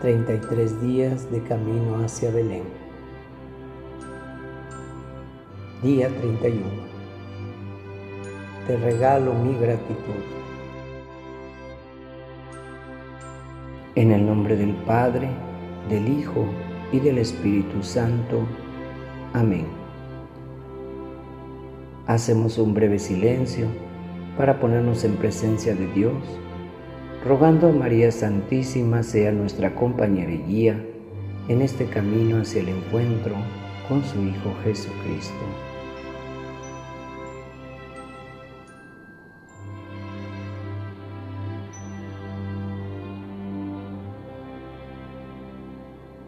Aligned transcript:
33 0.00 0.82
días 0.82 1.30
de 1.30 1.42
camino 1.42 2.04
hacia 2.04 2.30
Belén. 2.30 2.64
Día 5.82 6.08
31. 6.08 6.66
Te 8.66 8.76
regalo 8.76 9.32
mi 9.32 9.54
gratitud. 9.58 9.96
En 13.94 14.12
el 14.12 14.26
nombre 14.26 14.54
del 14.54 14.74
Padre, 14.84 15.30
del 15.88 16.06
Hijo 16.08 16.44
y 16.92 17.00
del 17.00 17.16
Espíritu 17.16 17.82
Santo. 17.82 18.40
Amén. 19.32 19.66
Hacemos 22.06 22.58
un 22.58 22.74
breve 22.74 22.98
silencio 22.98 23.66
para 24.36 24.60
ponernos 24.60 25.04
en 25.04 25.16
presencia 25.16 25.74
de 25.74 25.86
Dios 25.94 26.12
rogando 27.26 27.68
a 27.68 27.72
María 27.72 28.12
Santísima 28.12 29.02
sea 29.02 29.32
nuestra 29.32 29.74
compañera 29.74 30.30
y 30.30 30.38
guía 30.46 30.80
en 31.48 31.60
este 31.60 31.86
camino 31.86 32.40
hacia 32.40 32.60
el 32.60 32.68
encuentro 32.68 33.34
con 33.88 34.04
su 34.04 34.22
Hijo 34.22 34.54
Jesucristo. 34.62 35.34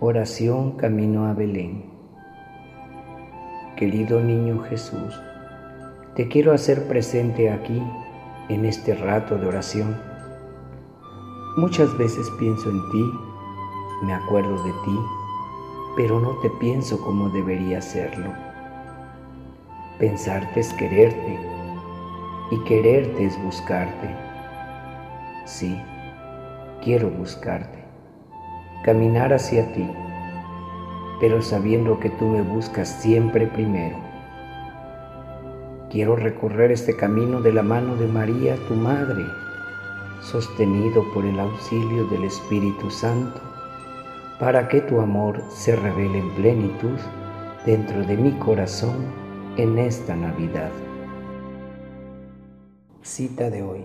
Oración 0.01 0.73
Camino 0.73 1.27
a 1.27 1.35
Belén. 1.35 1.85
Querido 3.77 4.21
niño 4.21 4.63
Jesús, 4.63 5.21
te 6.17 6.27
quiero 6.27 6.53
hacer 6.53 6.89
presente 6.89 7.51
aquí, 7.51 7.81
en 8.49 8.65
este 8.65 8.95
rato 8.95 9.37
de 9.37 9.47
oración 9.47 10.08
Muchas 11.59 11.99
veces 11.99 12.31
pienso 12.39 12.71
en 12.71 12.89
ti, 12.91 13.13
me 14.03 14.15
acuerdo 14.15 14.63
de 14.63 14.71
ti, 14.85 14.97
pero 15.97 16.21
no 16.21 16.37
te 16.37 16.51
pienso 16.51 17.01
como 17.01 17.31
debería 17.31 17.79
hacerlo. 17.79 18.33
Pensarte 19.99 20.61
es 20.61 20.73
quererte 20.75 21.37
y 22.53 22.59
quererte 22.61 23.25
es 23.25 23.43
buscarte. 23.43 24.09
Sí, 25.47 25.77
quiero 26.85 27.11
buscarte, 27.11 27.83
caminar 28.85 29.33
hacia 29.33 29.73
ti, 29.73 29.91
pero 31.19 31.43
sabiendo 31.43 31.99
que 31.99 32.11
tú 32.11 32.27
me 32.27 32.43
buscas 32.43 32.89
siempre 32.89 33.49
primero. 33.49 33.97
Quiero 35.91 36.15
recorrer 36.15 36.71
este 36.71 36.95
camino 36.95 37.41
de 37.41 37.53
la 37.53 37.65
mano 37.65 37.97
de 37.97 38.07
María, 38.07 38.55
tu 38.69 38.75
Madre, 38.75 39.25
sostenido 40.21 41.05
por 41.13 41.25
el 41.25 41.39
auxilio 41.39 42.05
del 42.07 42.25
Espíritu 42.25 42.91
Santo, 42.91 43.41
para 44.39 44.69
que 44.69 44.81
tu 44.81 45.01
amor 45.01 45.43
se 45.49 45.75
revele 45.77 46.19
en 46.19 46.31
plenitud 46.35 46.99
dentro 47.65 48.05
de 48.05 48.17
mi 48.17 48.33
corazón 48.33 49.07
en 49.57 49.79
esta 49.79 50.15
Navidad. 50.15 50.71
Cita 53.03 53.51
de 53.51 53.63
hoy. 53.63 53.85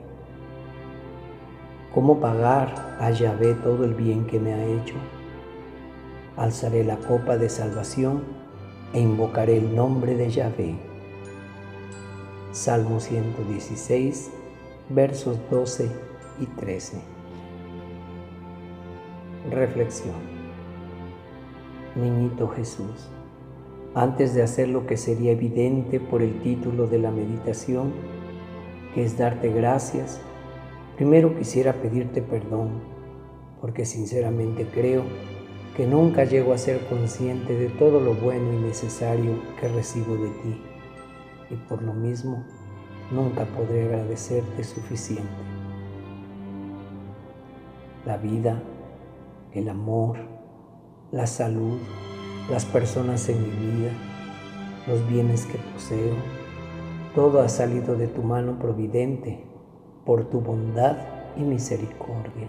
¿Cómo 1.94 2.20
pagar 2.20 2.98
a 3.00 3.12
Yahvé 3.12 3.54
todo 3.56 3.84
el 3.86 3.94
bien 3.94 4.26
que 4.26 4.40
me 4.40 4.54
ha 4.54 4.64
hecho? 4.64 4.96
Alzaré 6.38 6.84
la 6.84 6.98
copa 6.98 7.38
de 7.38 7.50
salvación 7.50 8.24
e 8.94 9.00
invocaré 9.00 9.58
el 9.58 9.76
nombre 9.76 10.16
de 10.16 10.30
Yahvé. 10.30 10.76
Salmo 12.52 13.00
116, 13.00 14.32
versos 14.90 15.38
12 15.50 16.13
y 16.40 16.46
13. 16.46 17.02
Reflexión. 19.52 20.16
Niñito 21.96 22.48
Jesús, 22.50 23.10
antes 23.94 24.34
de 24.34 24.42
hacer 24.42 24.70
lo 24.70 24.88
que 24.88 24.98
sería 24.98 25.32
evidente 25.32 26.00
por 26.00 26.22
el 26.22 26.42
título 26.42 26.88
de 26.88 26.98
la 26.98 27.12
meditación, 27.12 27.94
que 28.96 29.04
es 29.04 29.18
darte 29.18 29.52
gracias, 29.52 30.20
primero 30.96 31.36
quisiera 31.36 31.74
pedirte 31.74 32.22
perdón, 32.22 32.82
porque 33.62 33.86
sinceramente 33.86 34.68
creo 34.74 35.04
que 35.78 35.86
nunca 35.86 36.24
llego 36.24 36.54
a 36.54 36.58
ser 36.58 36.80
consciente 36.88 37.56
de 37.56 37.70
todo 37.70 38.00
lo 38.00 38.16
bueno 38.16 38.54
y 38.54 38.58
necesario 38.58 39.40
que 39.60 39.68
recibo 39.68 40.16
de 40.16 40.30
ti, 40.30 40.62
y 41.52 41.56
por 41.68 41.84
lo 41.84 41.94
mismo 41.94 42.44
nunca 43.12 43.46
podré 43.46 43.84
agradecerte 43.84 44.64
suficiente 44.64 45.53
la 48.06 48.18
vida, 48.18 48.62
el 49.54 49.70
amor, 49.70 50.18
la 51.12 51.28
salud, 51.28 51.80
las 52.50 52.66
personas 52.66 53.30
en 53.30 53.42
mi 53.42 53.50
vida, 53.50 53.92
los 54.88 55.08
bienes 55.08 55.46
que 55.46 55.58
poseo. 55.58 56.16
Todo 57.16 57.42
ha 57.42 57.50
salido 57.50 57.96
de 57.96 58.08
tu 58.08 58.24
mano 58.24 58.60
providente 58.60 59.44
por 60.06 60.26
tu 60.26 60.42
bondad 60.42 60.98
y 61.38 61.42
misericordia. 61.42 62.48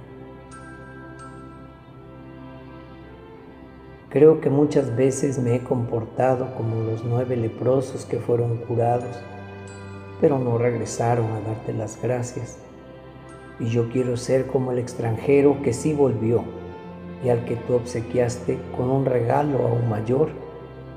Creo 4.08 4.40
que 4.40 4.48
muchas 4.48 4.94
veces 4.96 5.38
me 5.38 5.56
he 5.56 5.64
comportado 5.64 6.54
como 6.56 6.82
los 6.82 7.04
nueve 7.04 7.36
leprosos 7.36 8.04
que 8.04 8.18
fueron 8.18 8.58
curados, 8.58 9.16
pero 10.20 10.38
no 10.38 10.56
regresaron 10.56 11.26
a 11.32 11.40
darte 11.40 11.72
las 11.72 12.00
gracias 12.00 12.58
y 13.60 13.66
yo 13.66 13.88
quiero 13.88 14.16
ser 14.16 14.46
como 14.46 14.72
el 14.72 14.78
extranjero 14.78 15.62
que 15.62 15.72
sí 15.72 15.92
volvió 15.92 16.44
y 17.24 17.28
al 17.28 17.44
que 17.44 17.56
tú 17.56 17.74
obsequiaste 17.74 18.58
con 18.76 18.90
un 18.90 19.06
regalo 19.06 19.66
aún 19.66 19.88
mayor 19.88 20.30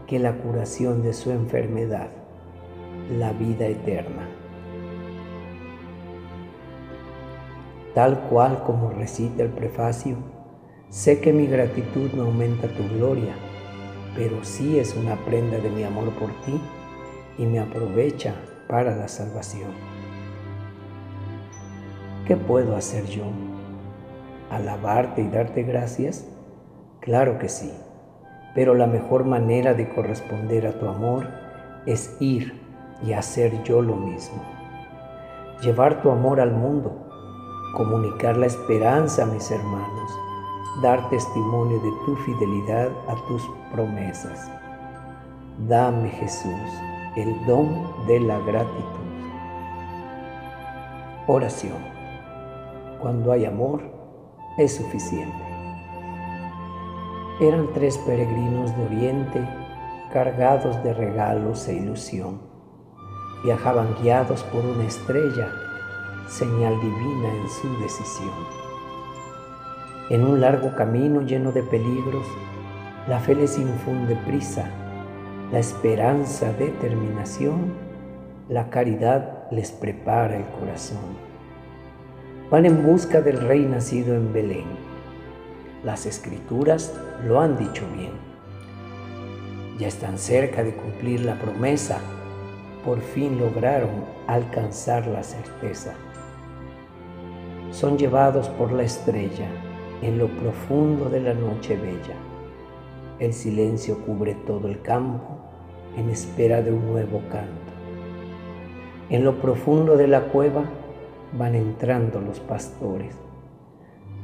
que 0.07 0.19
la 0.19 0.33
curación 0.33 1.03
de 1.03 1.13
su 1.13 1.31
enfermedad, 1.31 2.09
la 3.17 3.31
vida 3.33 3.67
eterna. 3.67 4.27
Tal 7.93 8.19
cual 8.29 8.63
como 8.63 8.91
recita 8.91 9.43
el 9.43 9.49
prefacio, 9.49 10.17
sé 10.89 11.19
que 11.19 11.33
mi 11.33 11.47
gratitud 11.47 12.11
no 12.13 12.23
aumenta 12.23 12.67
tu 12.67 12.87
gloria, 12.95 13.33
pero 14.15 14.43
sí 14.43 14.79
es 14.79 14.95
una 14.95 15.15
prenda 15.25 15.57
de 15.57 15.69
mi 15.69 15.83
amor 15.83 16.11
por 16.11 16.29
ti 16.41 16.59
y 17.37 17.45
me 17.45 17.59
aprovecha 17.59 18.35
para 18.67 18.95
la 18.95 19.07
salvación. 19.07 19.96
¿Qué 22.27 22.35
puedo 22.35 22.75
hacer 22.75 23.05
yo? 23.05 23.23
¿Alabarte 24.51 25.21
y 25.21 25.29
darte 25.29 25.63
gracias? 25.63 26.27
Claro 26.99 27.39
que 27.39 27.47
sí, 27.47 27.71
pero 28.53 28.73
la 28.73 28.85
mejor 28.85 29.23
manera 29.23 29.73
de 29.73 29.87
corresponder 29.87 30.67
a 30.67 30.77
tu 30.77 30.89
amor 30.89 31.25
es 31.85 32.17
ir 32.19 32.61
y 33.01 33.13
hacer 33.13 33.63
yo 33.63 33.81
lo 33.81 33.95
mismo. 33.95 34.43
Llevar 35.61 36.01
tu 36.01 36.11
amor 36.11 36.41
al 36.41 36.51
mundo, 36.51 36.91
comunicar 37.77 38.35
la 38.35 38.47
esperanza 38.47 39.23
a 39.23 39.27
mis 39.27 39.49
hermanos, 39.49 40.11
dar 40.83 41.09
testimonio 41.09 41.79
de 41.79 41.91
tu 42.05 42.17
fidelidad 42.17 42.89
a 43.07 43.15
tus 43.29 43.41
promesas. 43.71 44.51
Dame 45.65 46.09
Jesús 46.09 46.59
el 47.15 47.45
don 47.45 48.05
de 48.05 48.19
la 48.19 48.37
gratitud. 48.39 48.83
Oración. 51.25 51.96
Cuando 53.01 53.31
hay 53.31 53.45
amor, 53.45 53.81
es 54.57 54.75
suficiente. 54.75 55.37
Eran 57.39 57.71
tres 57.73 57.95
peregrinos 57.99 58.75
de 58.75 58.85
Oriente 58.85 59.49
cargados 60.11 60.83
de 60.83 60.95
regalos 60.95 61.67
e 61.67 61.75
ilusión. 61.75 62.39
Viajaban 63.43 63.95
guiados 64.01 64.41
por 64.45 64.65
una 64.65 64.83
estrella, 64.85 65.47
señal 66.27 66.73
divina 66.81 67.29
en 67.35 67.49
su 67.49 67.79
decisión. 67.83 68.33
En 70.09 70.23
un 70.23 70.41
largo 70.41 70.73
camino 70.75 71.21
lleno 71.21 71.51
de 71.51 71.61
peligros, 71.61 72.25
la 73.07 73.19
fe 73.19 73.35
les 73.35 73.59
infunde 73.59 74.15
prisa, 74.25 74.71
la 75.51 75.59
esperanza 75.59 76.51
determinación, 76.53 77.75
la 78.49 78.71
caridad 78.71 79.51
les 79.51 79.71
prepara 79.71 80.37
el 80.37 80.45
corazón 80.59 81.26
van 82.49 82.65
en 82.65 82.81
busca 82.83 83.21
del 83.21 83.41
rey 83.41 83.65
nacido 83.65 84.15
en 84.15 84.31
Belén. 84.31 84.65
Las 85.83 86.05
escrituras 86.05 86.93
lo 87.25 87.41
han 87.41 87.57
dicho 87.57 87.83
bien. 87.95 88.11
Ya 89.77 89.87
están 89.87 90.17
cerca 90.17 90.63
de 90.63 90.73
cumplir 90.73 91.25
la 91.25 91.35
promesa. 91.35 91.99
Por 92.85 93.01
fin 93.01 93.37
lograron 93.37 94.05
alcanzar 94.27 95.07
la 95.07 95.23
certeza. 95.23 95.93
Son 97.71 97.97
llevados 97.97 98.47
por 98.49 98.71
la 98.71 98.83
estrella 98.83 99.47
en 100.01 100.17
lo 100.17 100.27
profundo 100.27 101.09
de 101.09 101.19
la 101.19 101.33
noche 101.33 101.75
bella. 101.75 102.15
El 103.19 103.33
silencio 103.33 103.99
cubre 104.05 104.35
todo 104.45 104.69
el 104.69 104.81
campo 104.81 105.37
en 105.97 106.09
espera 106.09 106.61
de 106.61 106.71
un 106.71 106.87
nuevo 106.87 107.21
canto. 107.29 107.73
En 109.09 109.25
lo 109.25 109.35
profundo 109.41 109.97
de 109.97 110.07
la 110.07 110.21
cueva 110.25 110.63
van 111.33 111.55
entrando 111.55 112.21
los 112.21 112.39
pastores. 112.39 113.15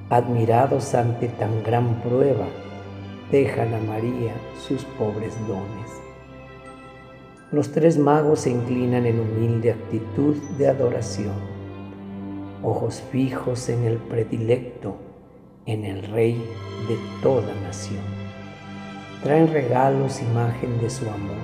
admirados 0.09 0.93
ante 0.93 1.27
tan 1.27 1.63
gran 1.63 2.01
prueba, 2.01 2.45
dejan 3.31 3.73
a 3.73 3.79
María 3.79 4.33
sus 4.59 4.83
pobres 4.85 5.35
dones. 5.47 5.89
Los 7.51 7.71
tres 7.71 7.97
magos 7.97 8.41
se 8.41 8.51
inclinan 8.51 9.05
en 9.05 9.19
humilde 9.19 9.71
actitud 9.71 10.35
de 10.57 10.67
adoración, 10.67 11.33
ojos 12.61 13.01
fijos 13.11 13.69
en 13.69 13.83
el 13.83 13.97
predilecto, 13.97 14.95
en 15.65 15.85
el 15.85 16.03
Rey 16.03 16.33
de 16.87 16.97
toda 17.21 17.53
nación. 17.63 18.03
Traen 19.23 19.51
regalos, 19.51 20.21
imagen 20.21 20.79
de 20.79 20.89
su 20.89 21.05
amor, 21.05 21.37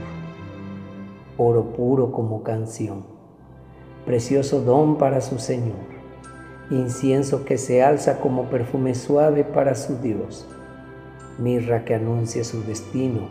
oro 1.37 1.73
puro 1.73 2.11
como 2.11 2.43
canción, 2.43 3.03
precioso 4.09 4.61
don 4.61 4.97
para 4.97 5.21
su 5.21 5.37
Señor 5.37 5.75
incienso 6.71 7.45
que 7.45 7.59
se 7.59 7.83
alza 7.83 8.19
como 8.19 8.45
perfume 8.45 8.95
suave 8.95 9.43
para 9.43 9.75
su 9.75 9.99
Dios, 9.99 10.47
mirra 11.37 11.85
que 11.85 11.93
anuncia 11.93 12.43
su 12.43 12.63
destino, 12.63 13.29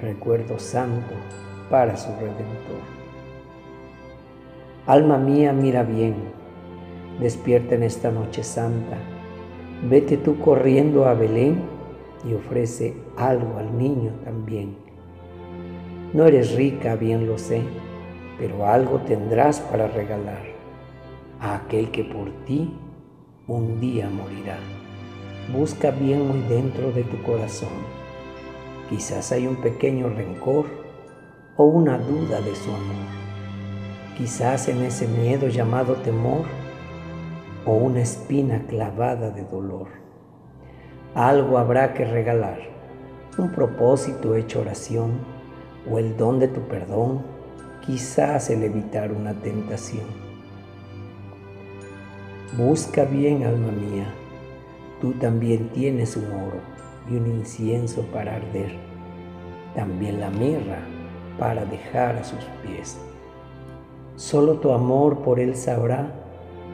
recuerdo 0.00 0.58
santo 0.58 1.12
para 1.68 1.98
su 1.98 2.08
Redentor. 2.12 2.80
Alma 4.86 5.18
mía, 5.18 5.52
mira 5.52 5.82
bien, 5.82 6.14
despierta 7.20 7.74
en 7.74 7.82
esta 7.82 8.10
noche 8.10 8.42
santa, 8.42 8.96
vete 9.86 10.16
tú 10.16 10.38
corriendo 10.38 11.04
a 11.04 11.12
Belén 11.12 11.60
y 12.26 12.32
ofrece 12.32 12.94
algo 13.18 13.58
al 13.58 13.76
niño 13.76 14.12
también. 14.24 14.76
No 16.14 16.24
eres 16.24 16.54
rica, 16.54 16.96
bien 16.96 17.26
lo 17.26 17.36
sé, 17.36 17.60
pero 18.40 18.66
algo 18.66 19.00
tendrás 19.00 19.60
para 19.60 19.86
regalar 19.86 20.42
a 21.40 21.56
aquel 21.56 21.90
que 21.90 22.04
por 22.04 22.30
ti 22.46 22.74
un 23.46 23.78
día 23.80 24.08
morirá. 24.08 24.56
Busca 25.52 25.90
bien 25.90 26.26
muy 26.26 26.40
dentro 26.48 26.90
de 26.90 27.02
tu 27.02 27.22
corazón. 27.22 27.68
Quizás 28.88 29.30
hay 29.32 29.46
un 29.46 29.56
pequeño 29.56 30.08
rencor 30.08 30.64
o 31.58 31.64
una 31.64 31.98
duda 31.98 32.40
de 32.40 32.54
su 32.54 32.70
amor. 32.70 33.10
Quizás 34.16 34.68
en 34.68 34.82
ese 34.84 35.06
miedo 35.06 35.48
llamado 35.48 35.96
temor 35.96 36.46
o 37.66 37.72
una 37.72 38.00
espina 38.00 38.64
clavada 38.66 39.30
de 39.30 39.44
dolor. 39.44 39.88
Algo 41.14 41.58
habrá 41.58 41.92
que 41.92 42.06
regalar, 42.06 42.58
un 43.36 43.52
propósito 43.52 44.34
hecho 44.34 44.60
oración 44.60 45.18
o 45.90 45.98
el 45.98 46.16
don 46.16 46.38
de 46.38 46.48
tu 46.48 46.62
perdón, 46.62 47.39
quizás 47.90 48.50
el 48.50 48.62
evitar 48.62 49.10
una 49.10 49.34
tentación. 49.34 50.06
Busca 52.56 53.04
bien, 53.04 53.42
alma 53.42 53.72
mía, 53.72 54.06
tú 55.00 55.10
también 55.14 55.70
tienes 55.70 56.16
un 56.16 56.26
oro 56.26 56.60
y 57.10 57.16
un 57.16 57.26
incienso 57.26 58.02
para 58.12 58.36
arder, 58.36 58.76
también 59.74 60.20
la 60.20 60.30
mirra 60.30 60.78
para 61.36 61.64
dejar 61.64 62.14
a 62.14 62.22
sus 62.22 62.44
pies. 62.62 62.96
Solo 64.14 64.60
tu 64.60 64.70
amor 64.70 65.22
por 65.22 65.40
Él 65.40 65.56
sabrá 65.56 66.12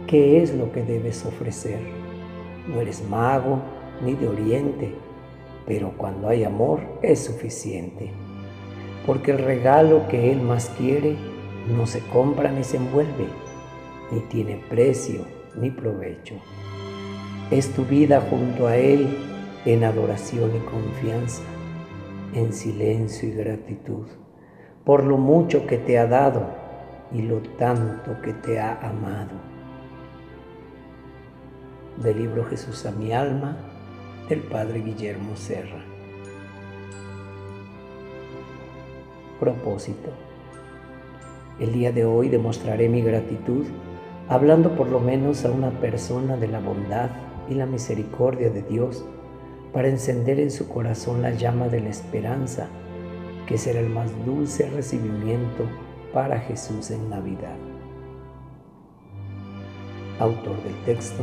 qué 0.07 0.43
es 0.43 0.55
lo 0.55 0.71
que 0.71 0.83
debes 0.83 1.25
ofrecer. 1.25 1.81
No 2.69 2.79
eres 2.79 3.03
mago 3.09 3.61
ni 4.05 4.13
de 4.13 4.29
oriente, 4.29 4.95
pero 5.67 5.95
cuando 5.97 6.29
hay 6.29 6.45
amor 6.45 6.81
es 7.01 7.25
suficiente, 7.25 8.13
porque 9.07 9.31
el 9.31 9.39
regalo 9.39 10.09
que 10.09 10.33
Él 10.33 10.41
más 10.43 10.71
quiere 10.77 11.17
no 11.69 11.87
se 11.87 12.01
compra 12.01 12.51
ni 12.51 12.65
se 12.65 12.77
envuelve, 12.77 13.27
ni 14.11 14.21
tiene 14.21 14.63
precio 14.69 15.25
ni 15.57 15.71
provecho. 15.71 16.35
Es 17.51 17.73
tu 17.73 17.85
vida 17.85 18.21
junto 18.29 18.67
a 18.67 18.77
Él 18.77 19.17
en 19.65 19.85
adoración 19.85 20.51
y 20.57 20.59
confianza, 20.61 21.43
en 22.35 22.53
silencio 22.53 23.29
y 23.29 23.33
gratitud, 23.33 24.07
por 24.85 25.05
lo 25.05 25.17
mucho 25.17 25.67
que 25.67 25.79
te 25.79 25.99
ha 25.99 26.07
dado 26.07 26.47
y 27.13 27.23
lo 27.23 27.39
tanto 27.57 28.21
que 28.23 28.33
te 28.33 28.59
ha 28.59 28.81
amado. 28.81 29.37
Del 32.03 32.19
libro 32.19 32.45
Jesús 32.45 32.85
a 32.85 32.91
mi 32.91 33.13
alma, 33.13 33.57
del 34.29 34.41
Padre 34.41 34.81
Guillermo 34.81 35.37
Serra. 35.37 35.96
Propósito. 39.41 40.11
El 41.61 41.73
día 41.73 41.93
de 41.93 42.07
hoy 42.07 42.29
demostraré 42.29 42.89
mi 42.89 43.03
gratitud 43.03 43.67
hablando 44.29 44.71
por 44.75 44.89
lo 44.89 44.99
menos 44.99 45.45
a 45.45 45.51
una 45.51 45.71
persona 45.71 46.37
de 46.37 46.49
la 46.49 46.61
bondad 46.61 47.11
y 47.49 47.55
la 47.55 47.67
misericordia 47.67 48.51
de 48.51 48.63
Dios 48.63 49.05
para 49.73 49.89
encender 49.89 50.41
en 50.41 50.51
su 50.51 50.69
corazón 50.69 51.23
la 51.23 51.33
llama 51.33 51.69
de 51.69 51.81
la 51.81 51.91
esperanza, 51.91 52.69
que 53.47 53.59
será 53.59 53.81
el 53.81 53.91
más 53.91 54.11
dulce 54.25 54.71
recibimiento 54.71 55.65
para 56.15 56.41
Jesús 56.41 56.91
en 56.91 57.11
Navidad. 57.11 57.57
Autor 60.19 60.63
del 60.63 60.75
texto, 60.87 61.23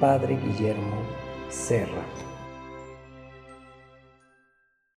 Padre 0.00 0.38
Guillermo 0.42 1.02
Serra. 1.50 2.02